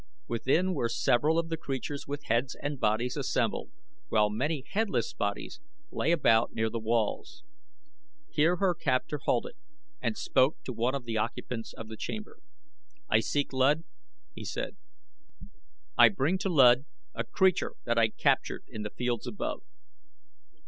[0.27, 3.69] Within were several of the creatures with heads and bodies assembled,
[4.09, 5.59] while many headless bodies
[5.91, 7.43] lay about near the walls.
[8.31, 9.53] Here her captor halted
[10.01, 12.39] and spoke to one of the occupants of the chamber.
[13.09, 13.83] "I seek Luud,"
[14.33, 14.75] he said.
[15.99, 19.61] "I bring to Luud a creature that I captured in the fields above."